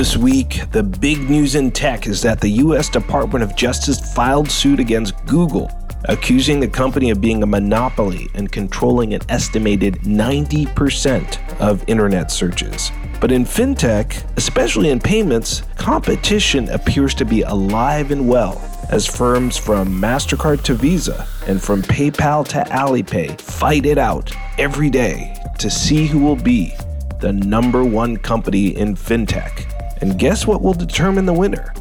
This 0.00 0.16
week, 0.16 0.62
the 0.72 0.82
big 0.82 1.28
news 1.28 1.56
in 1.56 1.70
tech 1.70 2.06
is 2.06 2.22
that 2.22 2.40
the 2.40 2.48
U.S. 2.64 2.88
Department 2.88 3.42
of 3.42 3.54
Justice 3.54 4.14
filed 4.14 4.50
suit 4.50 4.80
against 4.80 5.14
Google, 5.26 5.70
accusing 6.06 6.58
the 6.58 6.68
company 6.68 7.10
of 7.10 7.20
being 7.20 7.42
a 7.42 7.46
monopoly 7.46 8.26
and 8.32 8.50
controlling 8.50 9.12
an 9.12 9.20
estimated 9.28 9.96
90% 9.96 11.60
of 11.60 11.86
internet 11.86 12.30
searches. 12.30 12.90
But 13.20 13.30
in 13.30 13.44
fintech, 13.44 14.24
especially 14.38 14.88
in 14.88 15.00
payments, 15.00 15.64
competition 15.76 16.70
appears 16.70 17.12
to 17.16 17.26
be 17.26 17.42
alive 17.42 18.10
and 18.10 18.26
well 18.26 18.58
as 18.88 19.06
firms 19.06 19.58
from 19.58 20.00
MasterCard 20.00 20.62
to 20.62 20.72
Visa 20.72 21.28
and 21.46 21.60
from 21.60 21.82
PayPal 21.82 22.48
to 22.48 22.60
Alipay 22.70 23.38
fight 23.38 23.84
it 23.84 23.98
out 23.98 24.32
every 24.56 24.88
day 24.88 25.36
to 25.58 25.68
see 25.68 26.06
who 26.06 26.20
will 26.20 26.36
be 26.36 26.74
the 27.20 27.34
number 27.34 27.84
one 27.84 28.16
company 28.16 28.68
in 28.68 28.96
fintech. 28.96 29.69
And 30.00 30.18
guess 30.18 30.46
what 30.46 30.62
will 30.62 30.72
determine 30.72 31.26
the 31.26 31.32
winner? 31.34 31.74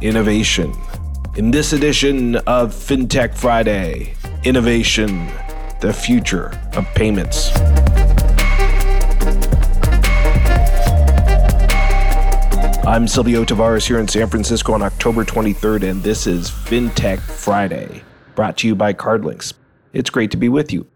Innovation. 0.00 0.72
In 1.36 1.50
this 1.50 1.74
edition 1.74 2.36
of 2.36 2.74
FinTech 2.74 3.34
Friday, 3.34 4.14
innovation, 4.44 5.30
the 5.80 5.92
future 5.92 6.58
of 6.74 6.86
payments. 6.94 7.50
I'm 12.86 13.06
Silvio 13.06 13.44
Tavares 13.44 13.86
here 13.86 13.98
in 13.98 14.08
San 14.08 14.28
Francisco 14.28 14.72
on 14.72 14.80
October 14.80 15.22
23rd, 15.22 15.90
and 15.90 16.02
this 16.02 16.26
is 16.26 16.50
FinTech 16.50 17.20
Friday, 17.20 18.02
brought 18.34 18.56
to 18.58 18.66
you 18.66 18.74
by 18.74 18.94
CardLinx. 18.94 19.52
It's 19.92 20.08
great 20.08 20.30
to 20.30 20.38
be 20.38 20.48
with 20.48 20.72
you. 20.72 20.86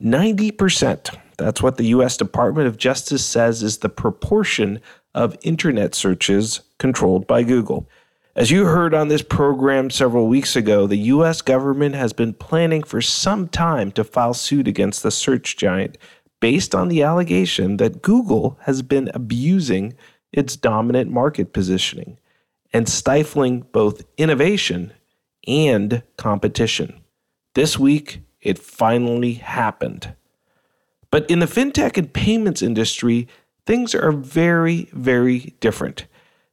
90%, 0.00 1.18
that's 1.36 1.60
what 1.62 1.76
the 1.76 1.86
U.S. 1.86 2.16
Department 2.16 2.68
of 2.68 2.76
Justice 2.76 3.24
says 3.24 3.62
is 3.62 3.78
the 3.78 3.88
proportion 3.88 4.80
of 5.14 5.36
internet 5.42 5.94
searches 5.94 6.60
controlled 6.78 7.26
by 7.26 7.42
Google. 7.42 7.88
As 8.36 8.50
you 8.52 8.66
heard 8.66 8.94
on 8.94 9.08
this 9.08 9.22
program 9.22 9.90
several 9.90 10.28
weeks 10.28 10.54
ago, 10.54 10.86
the 10.86 10.96
US 10.96 11.42
government 11.42 11.96
has 11.96 12.12
been 12.12 12.32
planning 12.32 12.84
for 12.84 13.00
some 13.00 13.48
time 13.48 13.90
to 13.92 14.04
file 14.04 14.34
suit 14.34 14.68
against 14.68 15.02
the 15.02 15.10
search 15.10 15.56
giant 15.56 15.98
based 16.40 16.74
on 16.74 16.88
the 16.88 17.02
allegation 17.02 17.78
that 17.78 18.00
Google 18.00 18.56
has 18.62 18.82
been 18.82 19.10
abusing 19.12 19.94
its 20.32 20.56
dominant 20.56 21.10
market 21.10 21.52
positioning 21.52 22.18
and 22.72 22.88
stifling 22.88 23.62
both 23.72 24.04
innovation 24.16 24.92
and 25.46 26.02
competition. 26.16 27.00
This 27.54 27.78
week, 27.78 28.20
it 28.40 28.58
finally 28.58 29.34
happened. 29.34 30.14
But 31.10 31.28
in 31.30 31.38
the 31.38 31.46
fintech 31.46 31.96
and 31.96 32.12
payments 32.12 32.62
industry, 32.62 33.26
things 33.68 33.94
are 33.94 34.12
very, 34.12 34.88
very 34.94 35.52
different. 35.60 36.06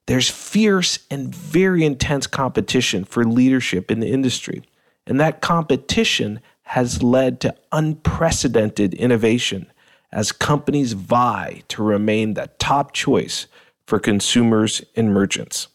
There's 0.06 0.30
fierce 0.30 1.00
and 1.10 1.34
very 1.34 1.86
intense 1.86 2.28
competition 2.28 3.06
for 3.06 3.24
leadership 3.24 3.90
in 3.90 4.02
the 4.02 4.12
industry. 4.12 4.64
And 5.08 5.18
that 5.22 5.40
competition 5.40 6.42
has 6.64 7.02
led 7.02 7.40
to 7.40 7.56
unprecedented 7.72 8.94
innovation 8.96 9.72
as 10.12 10.34
companies 10.34 10.92
vie 10.92 11.64
to 11.70 11.82
remain 11.82 12.34
the 12.34 12.50
top 12.60 12.92
choice 12.92 13.48
for 13.88 13.98
consumers 13.98 14.82
and 14.98 15.14
merchants. 15.14 15.70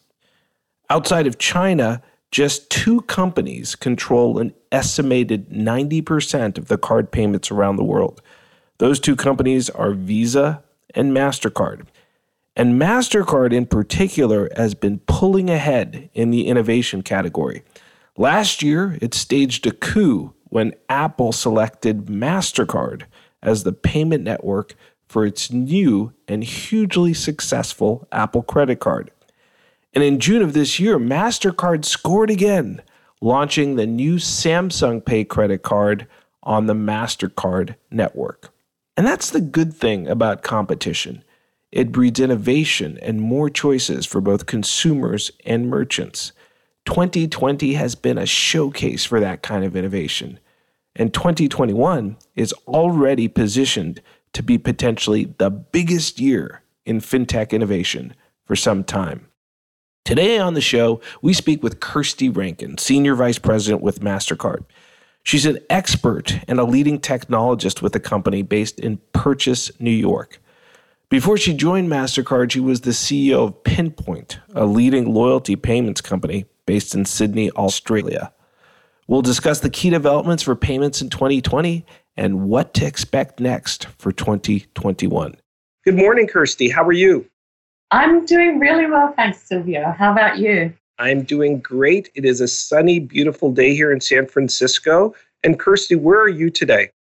Outside 0.91 1.25
of 1.25 1.39
China, 1.39 2.03
just 2.29 2.69
two 2.69 3.01
companies 3.01 3.73
control 3.73 4.37
an 4.37 4.53
estimated 4.71 5.49
90% 5.49 6.59
of 6.59 6.67
the 6.67 6.77
card 6.77 7.09
payments 7.09 7.49
around 7.49 7.77
the 7.77 7.83
world. 7.83 8.21
Those 8.77 8.99
two 8.99 9.15
companies 9.15 9.71
are 9.71 9.93
Visa 9.93 10.63
and 10.95 11.15
MasterCard. 11.15 11.87
And 12.55 12.79
MasterCard 12.79 13.53
in 13.53 13.65
particular 13.65 14.49
has 14.55 14.73
been 14.73 14.99
pulling 14.99 15.49
ahead 15.49 16.09
in 16.13 16.31
the 16.31 16.47
innovation 16.47 17.01
category. 17.01 17.63
Last 18.17 18.61
year, 18.61 18.97
it 19.01 19.13
staged 19.13 19.65
a 19.65 19.71
coup 19.71 20.33
when 20.43 20.73
Apple 20.89 21.31
selected 21.31 22.07
MasterCard 22.07 23.03
as 23.41 23.63
the 23.63 23.71
payment 23.71 24.23
network 24.23 24.75
for 25.07 25.25
its 25.25 25.51
new 25.51 26.13
and 26.27 26.43
hugely 26.43 27.13
successful 27.13 28.07
Apple 28.11 28.43
credit 28.43 28.79
card. 28.79 29.11
And 29.93 30.03
in 30.03 30.19
June 30.19 30.41
of 30.41 30.53
this 30.53 30.79
year, 30.79 30.97
MasterCard 30.97 31.83
scored 31.85 32.29
again, 32.29 32.81
launching 33.21 33.75
the 33.75 33.85
new 33.85 34.15
Samsung 34.15 35.03
Pay 35.05 35.25
credit 35.25 35.63
card 35.63 36.07
on 36.43 36.65
the 36.65 36.73
MasterCard 36.73 37.75
network. 37.89 38.53
And 39.01 39.07
that's 39.07 39.31
the 39.31 39.41
good 39.41 39.73
thing 39.73 40.07
about 40.07 40.43
competition. 40.43 41.23
It 41.71 41.91
breeds 41.91 42.19
innovation 42.19 42.99
and 43.01 43.19
more 43.19 43.49
choices 43.49 44.05
for 44.05 44.21
both 44.21 44.45
consumers 44.45 45.31
and 45.43 45.71
merchants. 45.71 46.33
2020 46.85 47.73
has 47.73 47.95
been 47.95 48.19
a 48.19 48.27
showcase 48.27 49.03
for 49.03 49.19
that 49.19 49.41
kind 49.41 49.65
of 49.65 49.75
innovation. 49.75 50.39
And 50.95 51.15
2021 51.15 52.15
is 52.35 52.53
already 52.67 53.27
positioned 53.27 54.03
to 54.33 54.43
be 54.43 54.59
potentially 54.59 55.33
the 55.39 55.49
biggest 55.49 56.19
year 56.19 56.61
in 56.85 56.99
fintech 56.99 57.49
innovation 57.53 58.13
for 58.45 58.55
some 58.55 58.83
time. 58.83 59.29
Today 60.05 60.37
on 60.37 60.53
the 60.53 60.61
show, 60.61 61.01
we 61.23 61.33
speak 61.33 61.63
with 61.63 61.79
Kirsty 61.79 62.29
Rankin, 62.29 62.77
Senior 62.77 63.15
Vice 63.15 63.39
President 63.39 63.81
with 63.81 64.01
MasterCard. 64.01 64.63
She's 65.23 65.45
an 65.45 65.59
expert 65.69 66.39
and 66.47 66.59
a 66.59 66.63
leading 66.63 66.99
technologist 66.99 67.81
with 67.81 67.95
a 67.95 67.99
company 67.99 68.41
based 68.41 68.79
in 68.79 68.99
Purchase, 69.13 69.71
New 69.79 69.91
York. 69.91 70.41
Before 71.09 71.37
she 71.37 71.53
joined 71.53 71.89
MasterCard, 71.89 72.51
she 72.51 72.59
was 72.59 72.81
the 72.81 72.91
CEO 72.91 73.47
of 73.47 73.63
Pinpoint, 73.63 74.39
a 74.55 74.65
leading 74.65 75.13
loyalty 75.13 75.55
payments 75.55 76.01
company 76.01 76.45
based 76.65 76.95
in 76.95 77.05
Sydney, 77.05 77.51
Australia. 77.51 78.31
We'll 79.07 79.21
discuss 79.21 79.59
the 79.59 79.69
key 79.69 79.89
developments 79.89 80.43
for 80.43 80.55
payments 80.55 81.01
in 81.01 81.09
2020 81.09 81.85
and 82.15 82.47
what 82.47 82.73
to 82.75 82.85
expect 82.85 83.39
next 83.39 83.87
for 83.97 84.11
2021. 84.11 85.35
Good 85.83 85.95
morning, 85.95 86.27
Kirsty. 86.27 86.69
How 86.69 86.83
are 86.83 86.93
you? 86.93 87.27
I'm 87.91 88.25
doing 88.25 88.59
really 88.59 88.85
well, 88.85 89.13
thanks, 89.17 89.41
Silvio. 89.41 89.91
How 89.91 90.13
about 90.13 90.37
you? 90.37 90.73
I'm 91.01 91.23
doing 91.23 91.59
great. 91.61 92.11
It 92.13 92.25
is 92.25 92.41
a 92.41 92.47
sunny, 92.47 92.99
beautiful 92.99 93.51
day 93.51 93.73
here 93.73 93.91
in 93.91 93.99
San 93.99 94.27
Francisco. 94.27 95.15
And 95.43 95.57
Kirsty, 95.57 95.95
where 95.95 96.21
are 96.21 96.29
you 96.29 96.51
today? 96.51 96.91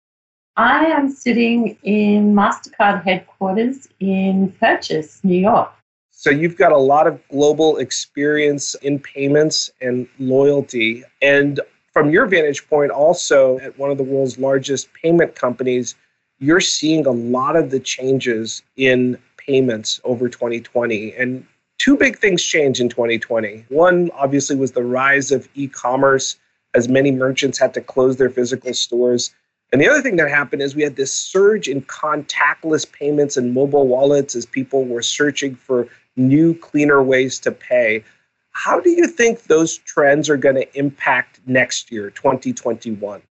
I 0.56 0.86
am 0.86 1.10
sitting 1.10 1.76
in 1.82 2.34
MasterCard 2.34 3.04
headquarters 3.04 3.88
in 4.00 4.52
Purchase, 4.58 5.20
New 5.22 5.38
York. 5.38 5.70
So 6.08 6.30
you've 6.30 6.56
got 6.56 6.72
a 6.72 6.78
lot 6.78 7.06
of 7.06 7.20
global 7.28 7.76
experience 7.76 8.74
in 8.76 9.00
payments 9.00 9.70
and 9.82 10.08
loyalty. 10.18 11.04
And 11.20 11.60
from 11.92 12.08
your 12.08 12.24
vantage 12.24 12.66
point, 12.70 12.90
also 12.90 13.58
at 13.58 13.78
one 13.78 13.90
of 13.90 13.98
the 13.98 14.02
world's 14.02 14.38
largest 14.38 14.88
payment 14.94 15.34
companies, 15.34 15.94
you're 16.38 16.60
seeing 16.60 17.04
a 17.04 17.10
lot 17.10 17.54
of 17.54 17.70
the 17.70 17.80
changes 17.80 18.62
in 18.76 19.18
payments 19.36 20.00
over 20.04 20.30
2020. 20.30 21.12
And 21.16 21.46
two 21.80 21.96
big 21.96 22.18
things 22.18 22.42
changed 22.42 22.78
in 22.78 22.90
2020. 22.90 23.64
One, 23.70 24.10
obviously, 24.14 24.54
was 24.54 24.72
the 24.72 24.84
rise 24.84 25.32
of 25.32 25.48
e 25.54 25.66
commerce 25.66 26.36
as 26.74 26.88
many 26.88 27.10
merchants 27.10 27.58
had 27.58 27.74
to 27.74 27.80
close 27.80 28.16
their 28.16 28.30
physical 28.30 28.74
stores. 28.74 29.34
And 29.72 29.80
the 29.80 29.88
other 29.88 30.02
thing 30.02 30.16
that 30.16 30.28
happened 30.28 30.62
is 30.62 30.76
we 30.76 30.82
had 30.82 30.96
this 30.96 31.12
surge 31.12 31.68
in 31.68 31.82
contactless 31.82 32.90
payments 32.92 33.36
and 33.36 33.54
mobile 33.54 33.88
wallets 33.88 34.36
as 34.36 34.44
people 34.44 34.84
were 34.84 35.02
searching 35.02 35.54
for 35.54 35.88
new, 36.16 36.54
cleaner 36.54 37.02
ways 37.02 37.40
to 37.40 37.50
pay. 37.50 38.04
How 38.52 38.78
do 38.78 38.90
you 38.90 39.06
think 39.06 39.44
those 39.44 39.78
trends 39.78 40.28
are 40.28 40.36
going 40.36 40.56
to 40.56 40.78
impact 40.78 41.40
next 41.46 41.90
year, 41.90 42.10
2021? 42.10 43.22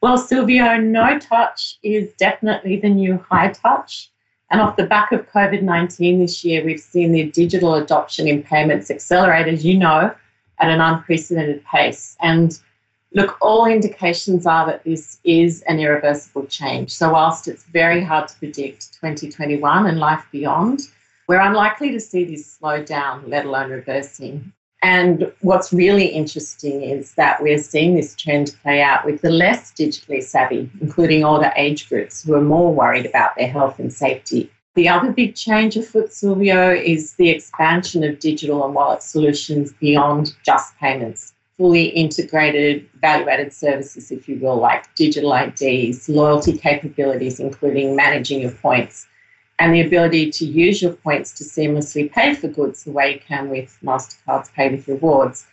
Well, 0.00 0.18
Silvio, 0.18 0.76
no 0.76 1.18
touch 1.18 1.78
is 1.82 2.12
definitely 2.12 2.78
the 2.78 2.90
new 2.90 3.18
high 3.28 3.50
touch. 3.50 4.10
And 4.50 4.60
off 4.60 4.76
the 4.76 4.86
back 4.86 5.12
of 5.12 5.30
COVID 5.30 5.62
19 5.62 6.20
this 6.20 6.44
year, 6.44 6.64
we've 6.64 6.80
seen 6.80 7.12
the 7.12 7.30
digital 7.30 7.74
adoption 7.74 8.26
in 8.26 8.42
payments 8.42 8.90
accelerate, 8.90 9.46
as 9.46 9.64
you 9.64 9.76
know, 9.76 10.14
at 10.58 10.70
an 10.70 10.80
unprecedented 10.80 11.64
pace. 11.64 12.16
And 12.20 12.58
look, 13.12 13.36
all 13.40 13.66
indications 13.66 14.46
are 14.46 14.66
that 14.66 14.84
this 14.84 15.18
is 15.24 15.62
an 15.62 15.78
irreversible 15.78 16.46
change. 16.46 16.90
So, 16.92 17.12
whilst 17.12 17.46
it's 17.48 17.64
very 17.64 18.02
hard 18.02 18.28
to 18.28 18.36
predict 18.36 18.94
2021 18.94 19.86
and 19.86 19.98
life 19.98 20.24
beyond, 20.32 20.80
we're 21.26 21.40
unlikely 21.40 21.92
to 21.92 22.00
see 22.00 22.24
this 22.24 22.46
slow 22.46 22.82
down, 22.82 23.28
let 23.28 23.44
alone 23.44 23.70
reversing. 23.70 24.52
And 24.82 25.32
what's 25.40 25.72
really 25.72 26.06
interesting 26.06 26.82
is 26.82 27.14
that 27.14 27.42
we're 27.42 27.58
seeing 27.58 27.96
this 27.96 28.14
trend 28.14 28.54
play 28.62 28.80
out 28.80 29.04
with 29.04 29.22
the 29.22 29.30
less 29.30 29.72
digitally 29.72 30.22
savvy, 30.22 30.70
including 30.80 31.24
older 31.24 31.52
age 31.56 31.88
groups 31.88 32.22
who 32.22 32.34
are 32.34 32.40
more 32.40 32.72
worried 32.72 33.06
about 33.06 33.34
their 33.36 33.48
health 33.48 33.78
and 33.78 33.92
safety. 33.92 34.50
The 34.76 34.88
other 34.88 35.10
big 35.10 35.34
change 35.34 35.76
afoot, 35.76 36.12
Silvio, 36.12 36.72
is 36.72 37.14
the 37.14 37.30
expansion 37.30 38.04
of 38.04 38.20
digital 38.20 38.64
and 38.64 38.72
wallet 38.72 39.02
solutions 39.02 39.72
beyond 39.72 40.36
just 40.44 40.76
payments. 40.78 41.32
Fully 41.56 41.86
integrated, 41.86 42.88
value 43.00 43.28
added 43.28 43.52
services, 43.52 44.12
if 44.12 44.28
you 44.28 44.38
will, 44.38 44.58
like 44.58 44.94
digital 44.94 45.34
IDs, 45.34 46.08
loyalty 46.08 46.56
capabilities, 46.56 47.40
including 47.40 47.96
managing 47.96 48.40
your 48.42 48.52
points, 48.52 49.08
and 49.58 49.74
the 49.74 49.80
ability 49.80 50.30
to 50.30 50.44
use 50.44 50.80
your 50.80 50.92
points 50.92 51.32
to 51.32 51.44
seamlessly 51.44 52.10
pay 52.10 52.34
for 52.34 52.48
goods 52.48 52.84
the 52.84 52.92
way 52.92 53.14
you 53.14 53.20
can 53.20 53.50
with 53.50 53.76
MasterCard's 53.82 54.50
Pay 54.50 54.70
with 54.70 54.86
Rewards. 54.86 55.46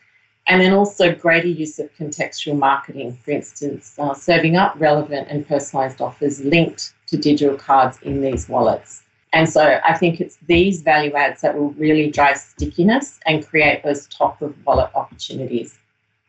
And 0.47 0.61
then 0.61 0.73
also 0.73 1.13
greater 1.13 1.47
use 1.47 1.79
of 1.79 1.91
contextual 1.95 2.57
marketing, 2.57 3.17
for 3.23 3.31
instance, 3.31 3.95
uh, 3.97 4.13
serving 4.13 4.55
up 4.55 4.75
relevant 4.77 5.27
and 5.29 5.47
personalized 5.47 6.01
offers 6.01 6.39
linked 6.41 6.93
to 7.07 7.17
digital 7.17 7.57
cards 7.57 7.97
in 8.03 8.21
these 8.21 8.47
wallets. 8.47 9.01
And 9.33 9.49
so 9.49 9.81
I 9.83 9.97
think 9.97 10.21
it's 10.21 10.37
these 10.47 10.81
value 10.81 11.13
adds 11.13 11.41
that 11.41 11.57
will 11.57 11.71
really 11.71 12.09
drive 12.11 12.37
stickiness 12.37 13.19
and 13.25 13.45
create 13.45 13.83
those 13.83 14.07
top 14.07 14.41
of 14.41 14.55
wallet 14.65 14.91
opportunities. 14.93 15.77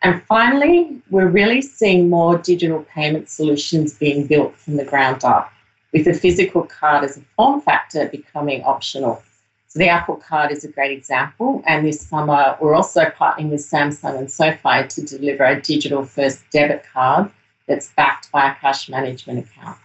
And 0.02 0.22
finally, 0.24 1.00
we're 1.10 1.28
really 1.28 1.62
seeing 1.62 2.10
more 2.10 2.38
digital 2.38 2.82
payment 2.84 3.28
solutions 3.28 3.94
being 3.94 4.26
built 4.26 4.56
from 4.56 4.76
the 4.76 4.84
ground 4.84 5.24
up, 5.24 5.52
with 5.92 6.04
the 6.04 6.14
physical 6.14 6.62
card 6.62 7.04
as 7.04 7.16
a 7.16 7.20
form 7.36 7.60
factor 7.60 8.08
becoming 8.08 8.62
optional. 8.62 9.22
So 9.68 9.78
the 9.78 9.88
Apple 9.88 10.16
Card 10.16 10.52
is 10.52 10.64
a 10.64 10.68
great 10.68 10.96
example. 10.96 11.62
And 11.66 11.86
this 11.86 12.00
summer, 12.00 12.56
we're 12.60 12.74
also 12.74 13.04
partnering 13.04 13.50
with 13.50 13.60
Samsung 13.60 14.18
and 14.18 14.30
SoFi 14.30 14.86
to 14.88 15.02
deliver 15.02 15.44
a 15.44 15.60
digital 15.60 16.04
first 16.04 16.42
debit 16.50 16.84
card 16.92 17.30
that's 17.66 17.92
backed 17.96 18.30
by 18.30 18.50
a 18.50 18.54
cash 18.54 18.88
management 18.88 19.40
account. 19.40 19.78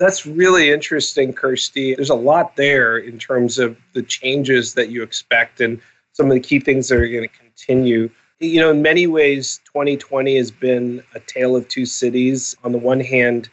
That's 0.00 0.26
really 0.26 0.72
interesting, 0.72 1.32
Kirsty. 1.32 1.94
There's 1.94 2.10
a 2.10 2.14
lot 2.14 2.56
there 2.56 2.98
in 2.98 3.18
terms 3.18 3.58
of 3.58 3.76
the 3.92 4.02
changes 4.02 4.74
that 4.74 4.90
you 4.90 5.02
expect 5.02 5.60
and 5.60 5.80
some 6.12 6.26
of 6.26 6.34
the 6.34 6.40
key 6.40 6.58
things 6.58 6.88
that 6.88 6.98
are 6.98 7.08
going 7.08 7.28
to 7.28 7.38
continue. 7.38 8.10
You 8.40 8.60
know, 8.60 8.70
in 8.72 8.82
many 8.82 9.06
ways, 9.06 9.60
2020 9.66 10.36
has 10.36 10.50
been 10.50 11.02
a 11.14 11.20
tale 11.20 11.54
of 11.54 11.68
two 11.68 11.86
cities. 11.86 12.56
On 12.64 12.72
the 12.72 12.78
one 12.78 13.00
hand, 13.00 13.48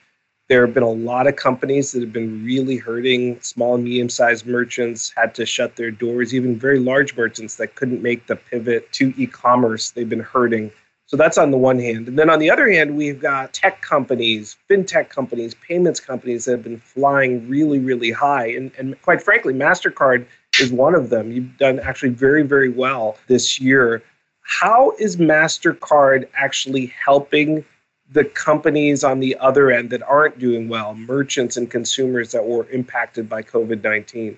there 0.51 0.65
have 0.65 0.73
been 0.73 0.83
a 0.83 0.89
lot 0.89 1.27
of 1.27 1.37
companies 1.37 1.93
that 1.93 2.01
have 2.01 2.11
been 2.11 2.43
really 2.43 2.75
hurting. 2.75 3.39
Small 3.39 3.75
and 3.75 3.85
medium 3.85 4.09
sized 4.09 4.45
merchants 4.45 5.13
had 5.15 5.33
to 5.35 5.45
shut 5.45 5.77
their 5.77 5.91
doors, 5.91 6.35
even 6.35 6.59
very 6.59 6.77
large 6.77 7.15
merchants 7.15 7.55
that 7.55 7.75
couldn't 7.75 8.01
make 8.01 8.27
the 8.27 8.35
pivot 8.35 8.91
to 8.91 9.13
e 9.15 9.27
commerce. 9.27 9.91
They've 9.91 10.09
been 10.09 10.19
hurting. 10.19 10.69
So 11.05 11.15
that's 11.15 11.37
on 11.37 11.51
the 11.51 11.57
one 11.57 11.79
hand. 11.79 12.09
And 12.09 12.19
then 12.19 12.29
on 12.29 12.39
the 12.39 12.51
other 12.51 12.69
hand, 12.69 12.97
we've 12.97 13.21
got 13.21 13.53
tech 13.53 13.81
companies, 13.81 14.57
fintech 14.69 15.07
companies, 15.07 15.53
payments 15.53 16.01
companies 16.01 16.43
that 16.43 16.51
have 16.51 16.63
been 16.63 16.79
flying 16.79 17.47
really, 17.47 17.79
really 17.79 18.11
high. 18.11 18.47
And, 18.47 18.73
and 18.77 19.01
quite 19.03 19.23
frankly, 19.23 19.53
MasterCard 19.53 20.25
is 20.59 20.69
one 20.69 20.95
of 20.95 21.09
them. 21.09 21.31
You've 21.31 21.57
done 21.59 21.79
actually 21.79 22.09
very, 22.09 22.43
very 22.43 22.67
well 22.67 23.15
this 23.27 23.57
year. 23.57 24.03
How 24.41 24.91
is 24.99 25.15
MasterCard 25.15 26.27
actually 26.35 26.87
helping 26.87 27.63
the 28.11 28.25
companies 28.25 29.03
on 29.03 29.19
the 29.19 29.37
other 29.37 29.71
end 29.71 29.89
that 29.89 30.03
aren't 30.03 30.37
doing 30.37 30.67
well, 30.67 30.93
merchants 30.95 31.57
and 31.57 31.69
consumers 31.71 32.31
that 32.31 32.45
were 32.45 32.69
impacted 32.69 33.29
by 33.29 33.41
COVID 33.41 33.83
19? 33.83 34.37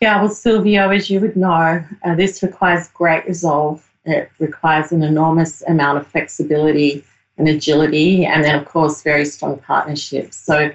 Yeah, 0.00 0.20
well, 0.20 0.30
Silvio, 0.30 0.90
as 0.90 1.08
you 1.08 1.20
would 1.20 1.36
know, 1.36 1.82
uh, 2.04 2.14
this 2.14 2.42
requires 2.42 2.88
great 2.88 3.26
resolve 3.26 3.86
it 4.06 4.30
requires 4.38 4.92
an 4.92 5.02
enormous 5.02 5.62
amount 5.66 5.98
of 5.98 6.06
flexibility 6.06 7.04
and 7.38 7.48
agility, 7.48 8.24
and 8.24 8.44
then, 8.44 8.54
of 8.54 8.64
course, 8.64 9.02
very 9.02 9.24
strong 9.24 9.58
partnerships. 9.58 10.36
So, 10.36 10.70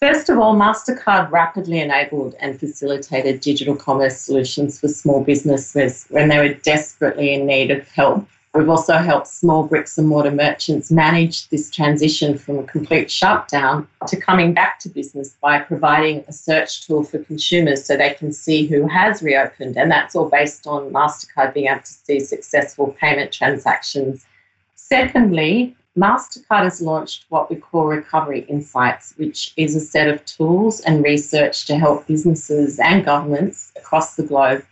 first 0.00 0.28
of 0.30 0.38
all, 0.38 0.56
MasterCard 0.56 1.30
rapidly 1.30 1.80
enabled 1.80 2.34
and 2.40 2.58
facilitated 2.58 3.40
digital 3.40 3.76
commerce 3.76 4.18
solutions 4.18 4.80
for 4.80 4.88
small 4.88 5.22
businesses 5.22 6.06
when 6.08 6.28
they 6.28 6.38
were 6.38 6.54
desperately 6.54 7.34
in 7.34 7.46
need 7.46 7.70
of 7.70 7.86
help. 7.88 8.26
We've 8.54 8.68
also 8.68 8.98
helped 8.98 9.28
small 9.28 9.62
bricks 9.66 9.96
and 9.96 10.06
mortar 10.06 10.30
merchants 10.30 10.90
manage 10.90 11.48
this 11.48 11.70
transition 11.70 12.36
from 12.36 12.58
a 12.58 12.64
complete 12.64 13.10
shutdown 13.10 13.88
to 14.08 14.16
coming 14.20 14.52
back 14.52 14.78
to 14.80 14.90
business 14.90 15.36
by 15.40 15.60
providing 15.60 16.22
a 16.28 16.34
search 16.34 16.86
tool 16.86 17.02
for 17.02 17.18
consumers 17.20 17.86
so 17.86 17.96
they 17.96 18.12
can 18.12 18.30
see 18.30 18.66
who 18.66 18.86
has 18.86 19.22
reopened. 19.22 19.78
And 19.78 19.90
that's 19.90 20.14
all 20.14 20.28
based 20.28 20.66
on 20.66 20.92
MasterCard 20.92 21.54
being 21.54 21.68
able 21.68 21.80
to 21.80 21.86
see 21.86 22.20
successful 22.20 22.94
payment 23.00 23.32
transactions. 23.32 24.26
Secondly, 24.74 25.74
MasterCard 25.96 26.64
has 26.64 26.82
launched 26.82 27.24
what 27.30 27.48
we 27.48 27.56
call 27.56 27.86
Recovery 27.86 28.40
Insights, 28.50 29.14
which 29.16 29.54
is 29.56 29.74
a 29.74 29.80
set 29.80 30.08
of 30.08 30.22
tools 30.26 30.80
and 30.80 31.02
research 31.02 31.64
to 31.68 31.78
help 31.78 32.06
businesses 32.06 32.78
and 32.78 33.02
governments 33.02 33.72
across 33.76 34.14
the 34.14 34.24
globe 34.24 34.62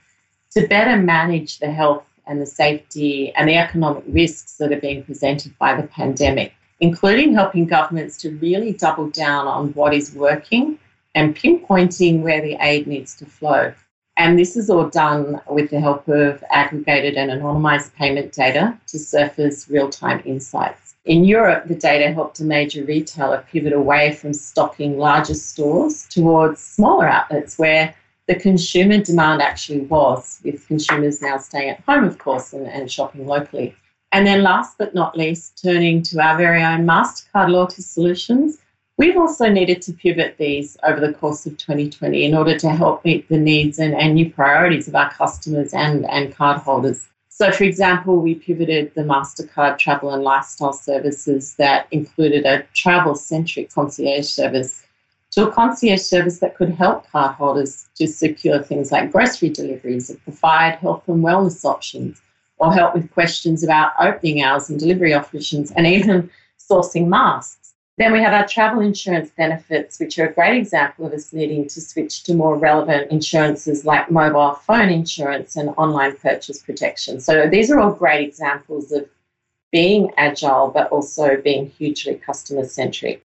to 0.51 0.67
better 0.67 1.01
manage 1.01 1.61
the 1.61 1.71
health 1.71 2.05
and 2.31 2.41
the 2.41 2.47
safety 2.47 3.35
and 3.35 3.49
the 3.49 3.57
economic 3.57 4.05
risks 4.07 4.57
that 4.59 4.73
are 4.73 4.81
being 4.81 5.03
presented 5.03 5.53
by 5.59 5.75
the 5.75 5.87
pandemic, 5.89 6.55
including 6.79 7.35
helping 7.35 7.67
governments 7.67 8.17
to 8.19 8.31
really 8.37 8.73
double 8.73 9.11
down 9.11 9.49
on 9.49 9.71
what 9.73 9.93
is 9.93 10.15
working 10.15 10.79
and 11.17 11.37
pinpointing 11.37 12.21
where 12.21 12.41
the 12.41 12.57
aid 12.61 12.87
needs 12.87 13.17
to 13.17 13.27
flow. 13.27 13.75
And 14.17 14.39
this 14.39 14.57
is 14.57 14.71
all 14.71 14.89
done 14.89 15.41
with 15.51 15.71
the 15.71 15.81
help 15.81 16.07
of 16.07 16.45
aggregated 16.51 17.15
and 17.17 17.33
anonymized 17.33 17.95
payment 17.95 18.33
data 18.33 18.79
to 18.87 18.99
surface 18.99 19.69
real 19.69 19.91
time 19.91 20.23
insights. 20.25 20.95
In 21.07 21.25
Europe, 21.25 21.67
the 21.67 21.75
data 21.75 22.13
helped 22.13 22.39
a 22.39 22.45
major 22.45 22.85
retailer 22.85 23.45
pivot 23.51 23.73
away 23.73 24.13
from 24.13 24.35
stocking 24.35 24.99
larger 24.99 25.35
stores 25.35 26.07
towards 26.09 26.61
smaller 26.61 27.09
outlets 27.09 27.59
where 27.59 27.95
the 28.31 28.39
consumer 28.39 28.99
demand 28.99 29.43
actually 29.43 29.81
was, 29.81 30.41
with 30.45 30.65
consumers 30.69 31.21
now 31.21 31.37
staying 31.37 31.71
at 31.71 31.81
home, 31.81 32.05
of 32.05 32.19
course, 32.19 32.53
and, 32.53 32.65
and 32.65 32.89
shopping 32.89 33.27
locally. 33.27 33.75
And 34.13 34.25
then, 34.25 34.45
last 34.45 34.79
but 34.79 34.95
not 34.95 35.19
least, 35.19 35.61
turning 35.61 36.01
to 36.03 36.21
our 36.21 36.39
very 36.39 36.63
own 36.63 36.87
MasterCard 36.87 37.51
loyalty 37.51 37.83
solutions, 37.83 38.59
we've 38.99 39.17
also 39.17 39.49
needed 39.49 39.83
to 39.83 39.93
pivot 39.93 40.37
these 40.39 40.77
over 40.85 41.01
the 41.01 41.13
course 41.13 41.45
of 41.45 41.57
2020 41.57 42.25
in 42.25 42.37
order 42.37 42.57
to 42.57 42.69
help 42.69 43.05
meet 43.05 43.29
the 43.29 43.37
needs 43.37 43.81
and, 43.81 43.95
and 43.95 44.15
new 44.15 44.31
priorities 44.31 44.87
of 44.87 44.95
our 44.95 45.11
customers 45.11 45.75
and, 45.75 46.09
and 46.09 46.33
cardholders. 46.37 47.09
So, 47.31 47.51
for 47.51 47.65
example, 47.65 48.21
we 48.21 48.37
pivoted 48.37 48.95
the 48.95 49.03
MasterCard 49.03 49.79
travel 49.79 50.15
and 50.15 50.23
lifestyle 50.23 50.73
services 50.73 51.57
that 51.57 51.89
included 51.91 52.47
a 52.47 52.63
travel 52.75 53.17
centric 53.17 53.73
concierge 53.73 54.27
service 54.27 54.85
to 55.33 55.47
a 55.47 55.53
concierge 55.53 56.01
service 56.01 56.41
that 56.41 56.57
could 56.57 56.71
help 56.71 57.07
cardholders 57.07 57.87
to 57.95 58.07
secure 58.07 58.63
things 58.63 58.91
like 58.91 59.13
grocery 59.13 59.49
deliveries, 59.49 60.15
provide 60.25 60.75
health 60.77 61.07
and 61.07 61.23
wellness 61.23 61.65
options, 61.65 62.21
or 62.59 62.73
help 62.73 62.95
with 62.95 63.11
questions 63.13 63.63
about 63.63 63.93
opening 64.01 64.43
hours 64.43 64.69
and 64.69 64.81
delivery 64.81 65.15
options, 65.15 65.71
and 65.73 65.87
even 65.87 66.29
sourcing 66.59 67.07
masks. 67.07 67.75
Then 67.97 68.13
we 68.13 68.21
have 68.21 68.33
our 68.33 68.49
travel 68.49 68.81
insurance 68.81 69.31
benefits, 69.37 70.01
which 70.01 70.19
are 70.19 70.29
a 70.29 70.33
great 70.33 70.57
example 70.57 71.05
of 71.05 71.13
us 71.13 71.33
needing 71.33 71.69
to 71.69 71.81
switch 71.81 72.23
to 72.25 72.35
more 72.35 72.57
relevant 72.57 73.11
insurances 73.11 73.85
like 73.85 74.11
mobile 74.11 74.55
phone 74.55 74.89
insurance 74.89 75.55
and 75.55 75.69
online 75.77 76.17
purchase 76.17 76.63
protection. 76.63 77.21
So 77.21 77.47
these 77.47 77.71
are 77.71 77.79
all 77.79 77.93
great 77.93 78.27
examples 78.27 78.91
of 78.91 79.07
being 79.71 80.11
agile, 80.17 80.71
but 80.75 80.91
also 80.91 81.37
being 81.37 81.67
hugely 81.67 82.15
customer 82.15 82.65
centric. 82.65 83.25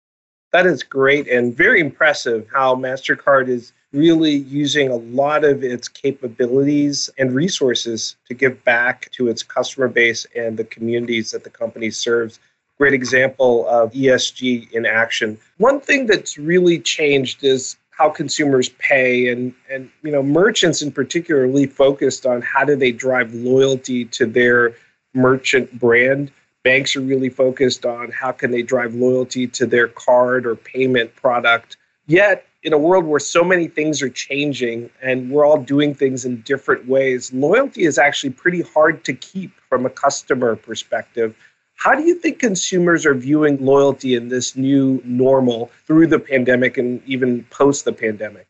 That 0.51 0.65
is 0.65 0.81
great 0.81 1.27
and 1.27 1.55
very 1.55 1.79
impressive 1.79 2.47
how 2.51 2.75
MasterCard 2.75 3.49
is 3.49 3.71
really 3.91 4.35
using 4.35 4.89
a 4.89 4.95
lot 4.95 5.43
of 5.43 5.63
its 5.63 5.87
capabilities 5.87 7.09
and 7.17 7.33
resources 7.33 8.15
to 8.27 8.33
give 8.33 8.63
back 8.63 9.09
to 9.11 9.27
its 9.27 9.43
customer 9.43 9.87
base 9.87 10.25
and 10.35 10.57
the 10.57 10.63
communities 10.63 11.31
that 11.31 11.43
the 11.43 11.49
company 11.49 11.91
serves. 11.91 12.39
Great 12.79 12.93
example 12.93 13.67
of 13.67 13.91
ESG 13.91 14.71
in 14.71 14.85
action. 14.85 15.37
One 15.57 15.79
thing 15.79 16.07
that's 16.07 16.37
really 16.37 16.79
changed 16.79 17.43
is 17.43 17.77
how 17.91 18.09
consumers 18.09 18.69
pay 18.79 19.27
and 19.27 19.53
and 19.69 19.89
you 20.03 20.11
know 20.11 20.23
merchants 20.23 20.81
in 20.81 20.89
particular 20.89 21.45
really 21.45 21.65
focused 21.67 22.25
on 22.25 22.41
how 22.41 22.63
do 22.63 22.75
they 22.77 22.93
drive 22.93 23.33
loyalty 23.33 24.05
to 24.05 24.25
their 24.25 24.73
merchant 25.13 25.77
brand 25.77 26.31
banks 26.63 26.95
are 26.95 27.01
really 27.01 27.29
focused 27.29 27.85
on 27.85 28.11
how 28.11 28.31
can 28.31 28.51
they 28.51 28.61
drive 28.61 28.93
loyalty 28.93 29.47
to 29.47 29.65
their 29.65 29.87
card 29.87 30.45
or 30.45 30.55
payment 30.55 31.15
product. 31.15 31.77
Yet, 32.07 32.45
in 32.63 32.73
a 32.73 32.77
world 32.77 33.05
where 33.05 33.19
so 33.19 33.43
many 33.43 33.67
things 33.67 34.01
are 34.01 34.09
changing 34.09 34.89
and 35.01 35.31
we're 35.31 35.45
all 35.45 35.61
doing 35.61 35.95
things 35.95 36.25
in 36.25 36.41
different 36.41 36.87
ways, 36.87 37.31
loyalty 37.31 37.83
is 37.85 37.97
actually 37.97 38.31
pretty 38.31 38.61
hard 38.61 39.05
to 39.05 39.13
keep 39.13 39.51
from 39.69 39.85
a 39.85 39.89
customer 39.89 40.55
perspective. 40.57 41.35
How 41.75 41.95
do 41.95 42.03
you 42.03 42.15
think 42.15 42.39
consumers 42.39 43.05
are 43.05 43.13
viewing 43.13 43.63
loyalty 43.63 44.15
in 44.15 44.27
this 44.27 44.57
new 44.57 45.01
normal 45.05 45.71
through 45.87 46.07
the 46.07 46.19
pandemic 46.19 46.77
and 46.77 47.01
even 47.05 47.45
post 47.45 47.85
the 47.85 47.93
pandemic? 47.93 48.48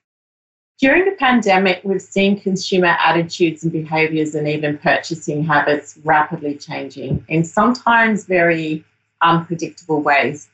During 0.79 1.03
the 1.03 1.11
pandemic, 1.11 1.81
we've 1.83 2.01
seen 2.01 2.39
consumer 2.39 2.95
attitudes 3.05 3.63
and 3.63 3.71
behaviours 3.71 4.33
and 4.33 4.47
even 4.47 4.77
purchasing 4.77 5.43
habits 5.43 5.99
rapidly 6.05 6.55
changing 6.55 7.25
in 7.27 7.43
sometimes 7.43 8.23
very 8.23 8.85
unpredictable 9.21 10.01
ways. 10.01 10.47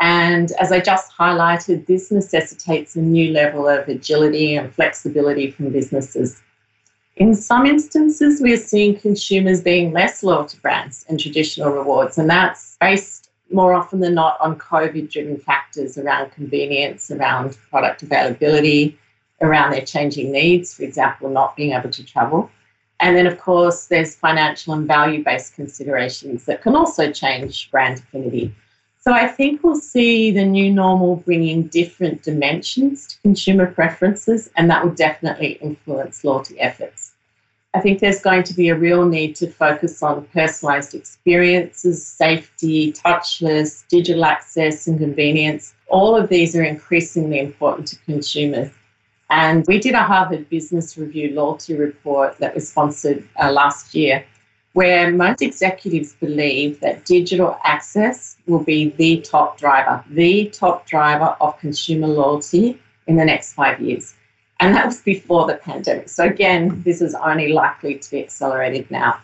And 0.00 0.50
as 0.60 0.72
I 0.72 0.80
just 0.80 1.12
highlighted, 1.12 1.86
this 1.86 2.10
necessitates 2.10 2.96
a 2.96 3.00
new 3.00 3.32
level 3.32 3.68
of 3.68 3.88
agility 3.88 4.56
and 4.56 4.74
flexibility 4.74 5.52
from 5.52 5.70
businesses. 5.70 6.42
In 7.14 7.32
some 7.36 7.64
instances, 7.64 8.40
we 8.40 8.52
are 8.52 8.56
seeing 8.56 8.98
consumers 8.98 9.60
being 9.60 9.92
less 9.92 10.24
loyal 10.24 10.46
to 10.46 10.60
brands 10.60 11.04
and 11.08 11.20
traditional 11.20 11.70
rewards, 11.70 12.18
and 12.18 12.28
that's 12.28 12.76
based 12.80 13.30
more 13.52 13.74
often 13.74 14.00
than 14.00 14.14
not 14.14 14.40
on 14.40 14.58
COVID 14.58 15.08
driven 15.08 15.36
factors 15.36 15.96
around 15.96 16.32
convenience, 16.32 17.12
around 17.12 17.56
product 17.70 18.02
availability, 18.02 18.98
around 19.40 19.70
their 19.70 19.84
changing 19.84 20.32
needs, 20.32 20.74
for 20.74 20.82
example, 20.82 21.28
not 21.30 21.56
being 21.56 21.72
able 21.72 21.90
to 21.90 22.04
travel. 22.04 22.50
And 23.00 23.16
then, 23.16 23.26
of 23.26 23.38
course, 23.38 23.86
there's 23.86 24.16
financial 24.16 24.74
and 24.74 24.86
value 24.86 25.22
based 25.22 25.54
considerations 25.54 26.44
that 26.46 26.62
can 26.62 26.74
also 26.74 27.12
change 27.12 27.70
brand 27.70 27.98
affinity. 27.98 28.54
So 29.00 29.12
I 29.12 29.28
think 29.28 29.62
we'll 29.62 29.76
see 29.76 30.32
the 30.32 30.44
new 30.44 30.72
normal 30.72 31.16
bringing 31.16 31.68
different 31.68 32.22
dimensions 32.22 33.06
to 33.06 33.20
consumer 33.22 33.66
preferences, 33.66 34.50
and 34.56 34.68
that 34.68 34.84
will 34.84 34.92
definitely 34.92 35.52
influence 35.62 36.24
loyalty 36.24 36.58
efforts. 36.60 37.12
I 37.74 37.80
think 37.80 38.00
there's 38.00 38.20
going 38.20 38.42
to 38.44 38.54
be 38.54 38.70
a 38.70 38.74
real 38.74 39.04
need 39.04 39.36
to 39.36 39.48
focus 39.48 40.02
on 40.02 40.26
personalized 40.32 40.94
experiences, 40.94 42.04
safety, 42.04 42.92
touchless, 42.92 43.86
digital 43.88 44.24
access, 44.24 44.88
and 44.88 44.98
convenience. 44.98 45.74
All 45.86 46.16
of 46.16 46.28
these 46.28 46.56
are 46.56 46.64
increasingly 46.64 47.38
important 47.38 47.88
to 47.88 47.96
consumers. 47.98 48.70
And 49.30 49.66
we 49.66 49.78
did 49.78 49.94
a 49.94 50.02
Harvard 50.02 50.48
Business 50.48 50.96
Review 50.96 51.34
loyalty 51.34 51.74
report 51.74 52.38
that 52.38 52.54
was 52.54 52.68
sponsored 52.68 53.28
uh, 53.40 53.52
last 53.52 53.94
year, 53.94 54.24
where 54.72 55.10
most 55.10 55.42
executives 55.42 56.14
believe 56.14 56.80
that 56.80 57.04
digital 57.04 57.58
access 57.64 58.36
will 58.46 58.62
be 58.62 58.90
the 58.90 59.20
top 59.20 59.58
driver, 59.58 60.02
the 60.10 60.48
top 60.50 60.86
driver 60.86 61.36
of 61.40 61.58
consumer 61.58 62.06
loyalty 62.06 62.80
in 63.06 63.16
the 63.16 63.24
next 63.24 63.52
five 63.52 63.80
years. 63.80 64.14
And 64.60 64.74
that 64.74 64.86
was 64.86 65.00
before 65.02 65.46
the 65.46 65.54
pandemic. 65.54 66.08
So, 66.08 66.24
again, 66.24 66.82
this 66.84 67.00
is 67.00 67.14
only 67.14 67.52
likely 67.52 67.96
to 67.96 68.10
be 68.10 68.22
accelerated 68.22 68.90
now. 68.90 69.20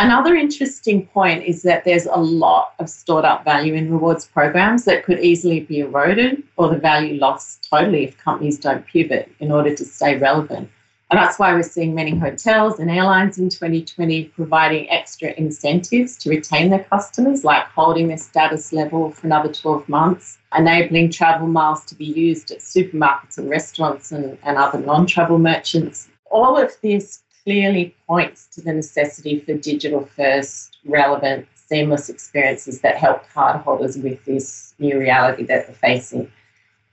Another 0.00 0.34
interesting 0.34 1.06
point 1.08 1.44
is 1.44 1.62
that 1.64 1.84
there's 1.84 2.06
a 2.06 2.16
lot 2.16 2.72
of 2.78 2.88
stored 2.88 3.26
up 3.26 3.44
value 3.44 3.74
in 3.74 3.92
rewards 3.92 4.24
programs 4.24 4.86
that 4.86 5.04
could 5.04 5.20
easily 5.20 5.60
be 5.60 5.80
eroded 5.80 6.42
or 6.56 6.70
the 6.70 6.78
value 6.78 7.20
lost 7.20 7.68
totally 7.70 8.04
if 8.04 8.16
companies 8.16 8.58
don't 8.58 8.86
pivot 8.86 9.30
in 9.40 9.52
order 9.52 9.76
to 9.76 9.84
stay 9.84 10.16
relevant. 10.16 10.70
And 11.10 11.18
that's 11.18 11.38
why 11.38 11.52
we're 11.52 11.62
seeing 11.62 11.94
many 11.94 12.16
hotels 12.16 12.80
and 12.80 12.90
airlines 12.90 13.36
in 13.36 13.50
2020 13.50 14.24
providing 14.28 14.88
extra 14.88 15.34
incentives 15.36 16.16
to 16.18 16.30
retain 16.30 16.70
their 16.70 16.84
customers, 16.84 17.44
like 17.44 17.66
holding 17.66 18.08
their 18.08 18.16
status 18.16 18.72
level 18.72 19.10
for 19.10 19.26
another 19.26 19.52
12 19.52 19.86
months, 19.86 20.38
enabling 20.56 21.10
travel 21.10 21.46
miles 21.46 21.84
to 21.84 21.94
be 21.94 22.06
used 22.06 22.50
at 22.52 22.60
supermarkets 22.60 23.36
and 23.36 23.50
restaurants 23.50 24.12
and, 24.12 24.38
and 24.44 24.56
other 24.56 24.78
non 24.78 25.04
travel 25.04 25.38
merchants. 25.38 26.08
All 26.30 26.56
of 26.56 26.72
this 26.80 27.20
clearly 27.50 27.96
points 28.06 28.46
to 28.46 28.60
the 28.60 28.72
necessity 28.72 29.40
for 29.40 29.54
digital 29.54 30.08
first, 30.16 30.78
relevant, 30.84 31.48
seamless 31.56 32.08
experiences 32.08 32.80
that 32.80 32.96
help 32.96 33.28
cardholders 33.34 34.00
with 34.00 34.24
this 34.24 34.72
new 34.78 34.96
reality 34.96 35.42
that 35.42 35.66
they're 35.66 35.74
facing. 35.74 36.30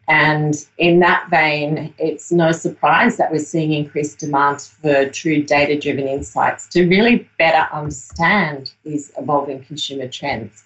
And 0.07 0.55
in 0.79 0.99
that 1.01 1.29
vein, 1.29 1.93
it's 1.99 2.31
no 2.31 2.51
surprise 2.51 3.17
that 3.17 3.31
we're 3.31 3.37
seeing 3.37 3.71
increased 3.71 4.17
demand 4.17 4.61
for 4.61 5.07
true 5.09 5.43
data 5.43 5.79
driven 5.79 6.07
insights 6.07 6.67
to 6.69 6.87
really 6.87 7.29
better 7.37 7.71
understand 7.71 8.73
these 8.83 9.11
evolving 9.15 9.63
consumer 9.63 10.07
trends. 10.07 10.63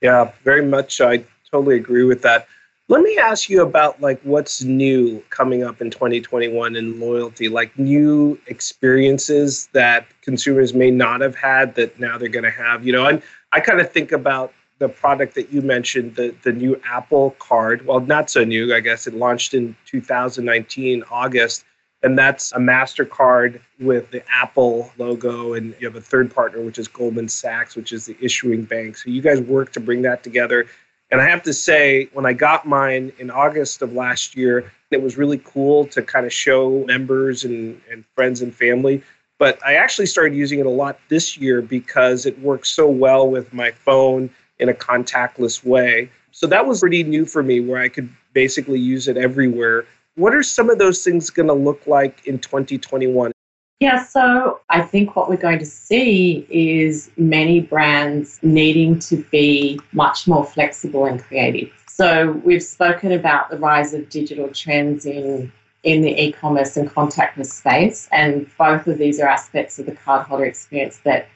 Yeah, 0.00 0.32
very 0.42 0.66
much. 0.66 1.00
I 1.00 1.24
totally 1.52 1.76
agree 1.76 2.02
with 2.02 2.22
that. 2.22 2.48
Let 2.90 3.02
me 3.02 3.16
ask 3.18 3.48
you 3.48 3.62
about 3.62 4.00
like 4.00 4.20
what's 4.24 4.64
new 4.64 5.22
coming 5.30 5.62
up 5.62 5.80
in 5.80 5.92
2021 5.92 6.74
in 6.74 6.98
loyalty, 6.98 7.48
like 7.48 7.78
new 7.78 8.36
experiences 8.48 9.68
that 9.74 10.08
consumers 10.22 10.74
may 10.74 10.90
not 10.90 11.20
have 11.20 11.36
had 11.36 11.76
that 11.76 12.00
now 12.00 12.18
they're 12.18 12.28
going 12.28 12.42
to 12.42 12.50
have. 12.50 12.84
You 12.84 12.92
know, 12.92 13.06
and 13.06 13.22
I 13.52 13.60
kind 13.60 13.80
of 13.80 13.92
think 13.92 14.10
about 14.10 14.52
the 14.80 14.88
product 14.88 15.36
that 15.36 15.52
you 15.52 15.62
mentioned, 15.62 16.16
the 16.16 16.34
the 16.42 16.50
new 16.50 16.80
Apple 16.84 17.36
Card. 17.38 17.86
Well, 17.86 18.00
not 18.00 18.28
so 18.28 18.42
new, 18.42 18.74
I 18.74 18.80
guess. 18.80 19.06
It 19.06 19.14
launched 19.14 19.54
in 19.54 19.76
2019 19.86 21.04
August, 21.12 21.64
and 22.02 22.18
that's 22.18 22.50
a 22.50 22.58
Mastercard 22.58 23.60
with 23.78 24.10
the 24.10 24.24
Apple 24.28 24.90
logo, 24.98 25.54
and 25.54 25.76
you 25.78 25.86
have 25.86 25.94
a 25.94 26.00
third 26.00 26.34
partner, 26.34 26.60
which 26.60 26.76
is 26.76 26.88
Goldman 26.88 27.28
Sachs, 27.28 27.76
which 27.76 27.92
is 27.92 28.06
the 28.06 28.16
issuing 28.20 28.64
bank. 28.64 28.96
So 28.96 29.10
you 29.10 29.22
guys 29.22 29.40
work 29.40 29.70
to 29.74 29.80
bring 29.80 30.02
that 30.02 30.24
together 30.24 30.66
and 31.10 31.20
I 31.20 31.28
have 31.28 31.42
to 31.42 31.52
say, 31.52 32.08
when 32.12 32.24
I 32.24 32.32
got 32.32 32.66
mine 32.66 33.12
in 33.18 33.30
August 33.30 33.82
of 33.82 33.92
last 33.92 34.36
year, 34.36 34.72
it 34.90 35.02
was 35.02 35.16
really 35.16 35.38
cool 35.38 35.86
to 35.86 36.02
kind 36.02 36.26
of 36.26 36.32
show 36.32 36.84
members 36.86 37.44
and, 37.44 37.80
and 37.90 38.04
friends 38.14 38.42
and 38.42 38.54
family. 38.54 39.02
But 39.38 39.58
I 39.64 39.74
actually 39.74 40.06
started 40.06 40.36
using 40.36 40.60
it 40.60 40.66
a 40.66 40.70
lot 40.70 40.98
this 41.08 41.36
year 41.38 41.62
because 41.62 42.26
it 42.26 42.38
works 42.40 42.70
so 42.70 42.88
well 42.88 43.28
with 43.28 43.52
my 43.52 43.70
phone 43.70 44.30
in 44.58 44.68
a 44.68 44.74
contactless 44.74 45.64
way. 45.64 46.10
So 46.30 46.46
that 46.46 46.66
was 46.66 46.80
pretty 46.80 47.02
new 47.02 47.24
for 47.24 47.42
me 47.42 47.60
where 47.60 47.80
I 47.80 47.88
could 47.88 48.08
basically 48.32 48.78
use 48.78 49.08
it 49.08 49.16
everywhere. 49.16 49.86
What 50.14 50.34
are 50.34 50.42
some 50.42 50.70
of 50.70 50.78
those 50.78 51.02
things 51.02 51.30
going 51.30 51.48
to 51.48 51.54
look 51.54 51.86
like 51.86 52.26
in 52.26 52.38
2021? 52.38 53.32
Yeah, 53.80 54.04
so 54.04 54.60
I 54.68 54.82
think 54.82 55.16
what 55.16 55.30
we're 55.30 55.38
going 55.38 55.58
to 55.58 55.64
see 55.64 56.46
is 56.50 57.10
many 57.16 57.60
brands 57.60 58.38
needing 58.42 58.98
to 59.00 59.24
be 59.30 59.80
much 59.92 60.28
more 60.28 60.44
flexible 60.44 61.06
and 61.06 61.18
creative. 61.18 61.72
So 61.86 62.32
we've 62.44 62.62
spoken 62.62 63.12
about 63.12 63.48
the 63.48 63.56
rise 63.56 63.94
of 63.94 64.08
digital 64.10 64.48
trends 64.48 65.06
in 65.06 65.50
in 65.82 66.02
the 66.02 66.22
e-commerce 66.22 66.76
and 66.76 66.90
contactless 66.90 67.46
space, 67.46 68.06
and 68.12 68.46
both 68.58 68.86
of 68.86 68.98
these 68.98 69.18
are 69.18 69.26
aspects 69.26 69.78
of 69.78 69.86
the 69.86 69.92
cardholder 69.92 70.46
experience 70.46 70.98
that 71.04 71.26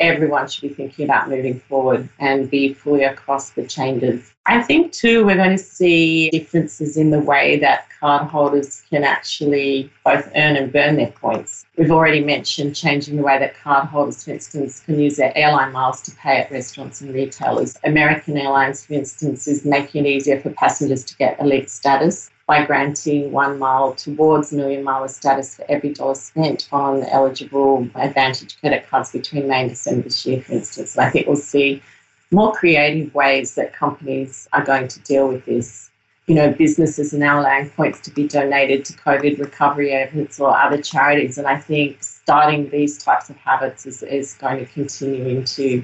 everyone 0.00 0.48
should 0.48 0.68
be 0.68 0.74
thinking 0.74 1.04
about 1.04 1.28
moving 1.28 1.58
forward 1.60 2.08
and 2.18 2.50
be 2.50 2.72
fully 2.72 3.02
across 3.02 3.50
the 3.50 3.66
changes. 3.66 4.32
I 4.46 4.62
think 4.62 4.92
too 4.92 5.26
we're 5.26 5.36
going 5.36 5.56
to 5.56 5.62
see 5.62 6.30
differences 6.30 6.96
in 6.96 7.10
the 7.10 7.18
way 7.18 7.58
that 7.58 7.86
cardholders 8.00 8.88
can 8.88 9.04
actually 9.04 9.90
both 10.04 10.26
earn 10.36 10.56
and 10.56 10.72
burn 10.72 10.96
their 10.96 11.10
points. 11.10 11.66
We've 11.76 11.90
already 11.90 12.24
mentioned 12.24 12.76
changing 12.76 13.16
the 13.16 13.22
way 13.22 13.38
that 13.38 13.56
cardholders, 13.56 14.24
for 14.24 14.30
instance, 14.30 14.80
can 14.80 14.98
use 14.98 15.16
their 15.16 15.36
airline 15.36 15.72
miles 15.72 16.00
to 16.02 16.12
pay 16.12 16.38
at 16.38 16.50
restaurants 16.50 17.00
and 17.00 17.12
retailers. 17.12 17.76
American 17.84 18.38
Airlines, 18.38 18.86
for 18.86 18.94
instance, 18.94 19.48
is 19.48 19.64
making 19.64 20.06
it 20.06 20.10
easier 20.10 20.40
for 20.40 20.50
passengers 20.50 21.04
to 21.04 21.16
get 21.16 21.38
elite 21.40 21.68
status 21.68 22.30
by 22.48 22.64
granting 22.64 23.30
one 23.30 23.58
mile 23.58 23.94
towards 23.94 24.54
million 24.54 24.82
miler 24.82 25.06
status 25.06 25.54
for 25.54 25.66
every 25.68 25.92
dollar 25.92 26.14
spent 26.14 26.66
on 26.72 27.04
eligible 27.04 27.84
AAdvantage 27.94 28.58
credit 28.58 28.88
cards 28.88 29.12
between 29.12 29.46
May 29.46 29.60
and 29.60 29.70
December 29.70 30.04
this 30.04 30.24
year, 30.24 30.40
for 30.40 30.54
instance. 30.54 30.96
And 30.96 31.04
I 31.04 31.10
think 31.10 31.26
we'll 31.26 31.36
see 31.36 31.82
more 32.30 32.54
creative 32.54 33.14
ways 33.14 33.54
that 33.56 33.74
companies 33.74 34.48
are 34.54 34.64
going 34.64 34.88
to 34.88 34.98
deal 35.00 35.28
with 35.28 35.44
this. 35.44 35.90
You 36.26 36.36
know, 36.36 36.50
businesses 36.50 37.12
are 37.12 37.18
now 37.18 37.38
allowing 37.38 37.68
points 37.68 38.00
to 38.00 38.10
be 38.10 38.26
donated 38.26 38.86
to 38.86 38.92
COVID 38.94 39.38
recovery 39.38 39.92
efforts 39.92 40.40
or 40.40 40.56
other 40.56 40.80
charities. 40.80 41.36
And 41.36 41.46
I 41.46 41.58
think 41.58 42.02
starting 42.02 42.70
these 42.70 42.96
types 42.96 43.28
of 43.28 43.36
habits 43.36 43.84
is, 43.84 44.02
is 44.02 44.34
going 44.34 44.58
to 44.58 44.66
continue 44.66 45.26
into 45.26 45.82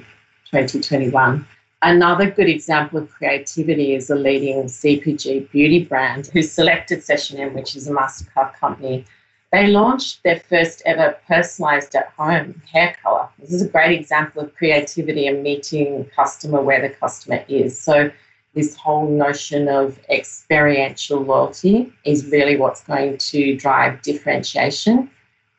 2021. 0.49 1.47
Another 1.81 2.31
good 2.31 2.49
example 2.49 2.99
of 2.99 3.11
creativity 3.11 3.93
is 3.93 4.09
a 4.09 4.15
leading 4.15 4.63
CPG 4.63 5.51
beauty 5.51 5.83
brand 5.83 6.27
who 6.27 6.41
selected 6.41 6.99
SessionM, 6.99 7.53
which 7.53 7.75
is 7.75 7.87
a 7.87 7.91
MasterCard 7.91 8.55
company. 8.55 9.05
They 9.51 9.67
launched 9.67 10.23
their 10.23 10.39
first 10.39 10.81
ever 10.85 11.17
personalized 11.27 11.95
at 11.95 12.09
home 12.17 12.61
hair 12.71 12.95
color. 13.03 13.29
This 13.39 13.53
is 13.53 13.61
a 13.61 13.69
great 13.69 13.99
example 13.99 14.41
of 14.41 14.55
creativity 14.55 15.27
and 15.27 15.43
meeting 15.43 16.09
customer 16.15 16.61
where 16.61 16.81
the 16.81 16.89
customer 16.89 17.45
is. 17.47 17.79
So, 17.79 18.11
this 18.53 18.75
whole 18.77 19.09
notion 19.09 19.67
of 19.67 19.99
experiential 20.09 21.19
loyalty 21.19 21.93
is 22.05 22.25
really 22.27 22.55
what's 22.55 22.83
going 22.83 23.17
to 23.17 23.57
drive 23.57 24.01
differentiation 24.01 25.11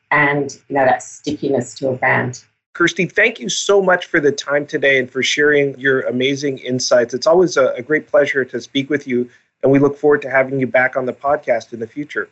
and 0.09 0.59
you 0.67 0.75
know 0.75 0.85
that 0.85 1.03
stickiness 1.03 1.75
to 1.75 1.89
a 1.89 1.95
brand. 1.95 2.43
Kirsty, 2.77 3.07
thank 3.07 3.39
you 3.39 3.49
so 3.49 3.81
much 3.81 4.05
for 4.05 4.19
the 4.19 4.31
time 4.31 4.67
today 4.67 4.99
and 4.99 5.09
for 5.09 5.23
sharing 5.23 5.75
your 5.79 6.01
amazing 6.01 6.59
insights. 6.59 7.15
It's 7.15 7.25
always 7.25 7.57
a, 7.57 7.69
a 7.69 7.81
great 7.81 8.05
pleasure 8.05 8.45
to 8.45 8.61
speak 8.61 8.91
with 8.91 9.07
you, 9.07 9.27
and 9.63 9.71
we 9.71 9.79
look 9.79 9.97
forward 9.97 10.21
to 10.21 10.29
having 10.29 10.59
you 10.59 10.67
back 10.67 10.95
on 10.95 11.07
the 11.07 11.11
podcast 11.11 11.73
in 11.73 11.79
the 11.79 11.87
future. 11.87 12.29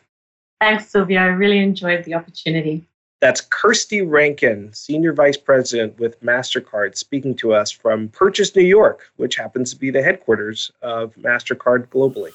Thanks, 0.60 0.86
Silvio. 0.86 1.20
I 1.20 1.24
really 1.24 1.58
enjoyed 1.58 2.04
the 2.04 2.14
opportunity. 2.14 2.84
That's 3.20 3.40
Kirsty 3.40 4.02
Rankin, 4.02 4.72
Senior 4.72 5.14
Vice 5.14 5.36
President 5.36 5.98
with 5.98 6.22
MasterCard, 6.22 6.96
speaking 6.96 7.34
to 7.38 7.52
us 7.52 7.72
from 7.72 8.08
Purchase, 8.10 8.54
New 8.54 8.62
York, 8.62 9.10
which 9.16 9.34
happens 9.34 9.72
to 9.72 9.76
be 9.76 9.90
the 9.90 10.00
headquarters 10.00 10.70
of 10.80 11.12
MasterCard 11.16 11.88
globally. 11.88 12.30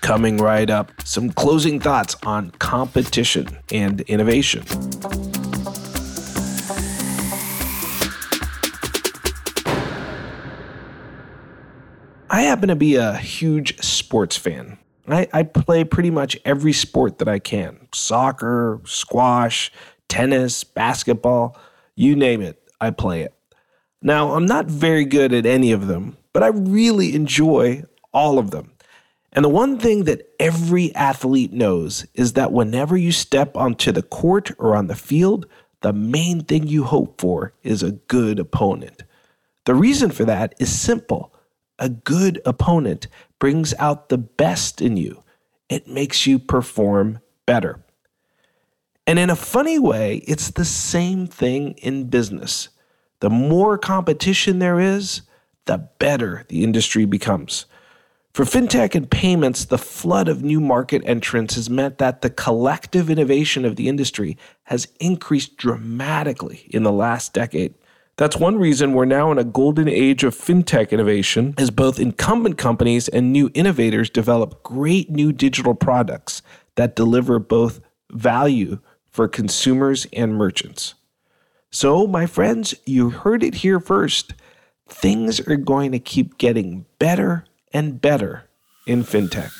Coming 0.00 0.38
right 0.38 0.68
up, 0.68 0.90
some 1.04 1.30
closing 1.30 1.78
thoughts 1.78 2.16
on 2.24 2.50
competition 2.50 3.56
and 3.70 4.00
innovation. 4.00 4.64
I 12.32 12.44
happen 12.44 12.70
to 12.70 12.76
be 12.76 12.96
a 12.96 13.14
huge 13.14 13.78
sports 13.84 14.38
fan. 14.38 14.78
I, 15.06 15.28
I, 15.34 15.42
play 15.42 15.84
pretty 15.84 16.08
much 16.08 16.38
every 16.46 16.72
sport 16.72 17.18
that 17.18 17.28
I 17.28 17.38
can 17.38 17.88
soccer, 17.92 18.80
squash, 18.86 19.70
tennis, 20.08 20.64
basketball, 20.64 21.58
you 21.94 22.16
name 22.16 22.40
it, 22.40 22.58
I 22.80 22.90
play 22.90 23.20
it. 23.20 23.34
Now, 24.00 24.32
I'm 24.32 24.46
not 24.46 24.64
very 24.64 25.04
good 25.04 25.34
at 25.34 25.44
any 25.44 25.72
of 25.72 25.88
them, 25.88 26.16
but 26.32 26.42
I 26.42 26.46
really 26.46 27.14
enjoy 27.14 27.84
all 28.14 28.38
of 28.38 28.50
them. 28.50 28.72
And 29.34 29.44
the 29.44 29.50
one 29.50 29.78
thing 29.78 30.04
that 30.04 30.26
every 30.40 30.94
athlete 30.94 31.52
knows 31.52 32.06
is 32.14 32.32
that 32.32 32.50
whenever 32.50 32.96
you 32.96 33.12
step 33.12 33.54
onto 33.58 33.92
the 33.92 34.02
court 34.02 34.50
or 34.58 34.74
on 34.74 34.86
the 34.86 34.94
field, 34.94 35.44
the 35.82 35.92
main 35.92 36.44
thing 36.44 36.66
you 36.66 36.84
hope 36.84 37.20
for 37.20 37.52
is 37.62 37.82
a 37.82 37.92
good 37.92 38.38
opponent. 38.38 39.02
The 39.66 39.74
reason 39.74 40.10
for 40.10 40.24
that 40.24 40.54
is 40.58 40.80
simple 40.80 41.31
a 41.82 41.88
good 41.88 42.40
opponent 42.46 43.08
brings 43.40 43.74
out 43.74 44.08
the 44.08 44.16
best 44.16 44.80
in 44.80 44.96
you, 44.96 45.24
it 45.68 45.88
makes 45.88 46.28
you 46.28 46.38
perform 46.38 47.18
better. 47.44 47.84
And 49.04 49.18
in 49.18 49.30
a 49.30 49.36
funny 49.36 49.80
way, 49.80 50.18
it's 50.28 50.52
the 50.52 50.64
same 50.64 51.26
thing 51.26 51.72
in 51.78 52.08
business. 52.08 52.68
The 53.18 53.30
more 53.30 53.76
competition 53.78 54.60
there 54.60 54.78
is, 54.78 55.22
the 55.64 55.88
better 55.98 56.44
the 56.48 56.62
industry 56.62 57.04
becomes. 57.04 57.66
For 58.32 58.44
fintech 58.44 58.94
and 58.94 59.10
payments, 59.10 59.64
the 59.64 59.76
flood 59.76 60.28
of 60.28 60.44
new 60.44 60.60
market 60.60 61.02
entrants 61.04 61.56
has 61.56 61.68
meant 61.68 61.98
that 61.98 62.22
the 62.22 62.30
collective 62.30 63.10
innovation 63.10 63.64
of 63.64 63.74
the 63.74 63.88
industry 63.88 64.38
has 64.64 64.86
increased 65.00 65.56
dramatically 65.56 66.68
in 66.70 66.84
the 66.84 66.92
last 66.92 67.34
decade. 67.34 67.74
That's 68.16 68.36
one 68.36 68.58
reason 68.58 68.92
we're 68.92 69.06
now 69.06 69.32
in 69.32 69.38
a 69.38 69.44
golden 69.44 69.88
age 69.88 70.22
of 70.22 70.34
fintech 70.34 70.90
innovation 70.90 71.54
as 71.56 71.70
both 71.70 71.98
incumbent 71.98 72.58
companies 72.58 73.08
and 73.08 73.32
new 73.32 73.50
innovators 73.54 74.10
develop 74.10 74.62
great 74.62 75.10
new 75.10 75.32
digital 75.32 75.74
products 75.74 76.42
that 76.74 76.94
deliver 76.94 77.38
both 77.38 77.80
value 78.10 78.78
for 79.10 79.28
consumers 79.28 80.06
and 80.12 80.36
merchants. 80.36 80.94
So, 81.70 82.06
my 82.06 82.26
friends, 82.26 82.74
you 82.84 83.08
heard 83.10 83.42
it 83.42 83.54
here 83.56 83.80
first. 83.80 84.34
Things 84.86 85.40
are 85.48 85.56
going 85.56 85.92
to 85.92 85.98
keep 85.98 86.36
getting 86.36 86.84
better 86.98 87.46
and 87.72 87.98
better 87.98 88.44
in 88.86 89.04
fintech. 89.04 89.50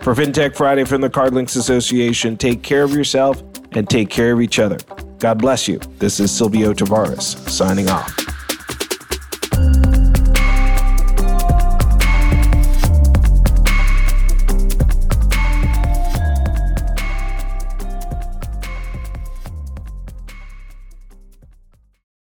For 0.00 0.14
FinTech 0.14 0.54
Friday 0.54 0.84
from 0.84 1.00
the 1.00 1.10
CardLinx 1.10 1.56
Association, 1.56 2.36
take 2.36 2.62
care 2.62 2.84
of 2.84 2.92
yourself 2.92 3.42
and 3.72 3.88
take 3.88 4.10
care 4.10 4.32
of 4.32 4.40
each 4.40 4.60
other. 4.60 4.76
God 5.24 5.38
bless 5.38 5.66
you. 5.66 5.80
This 6.00 6.20
is 6.20 6.30
Silvio 6.30 6.74
Tavares 6.74 7.48
signing 7.48 7.88
off. 7.88 8.23